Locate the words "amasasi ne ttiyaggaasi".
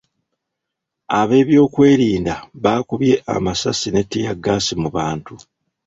3.35-4.73